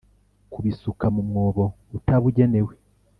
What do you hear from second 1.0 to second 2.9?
mu mwobo utarabugenewe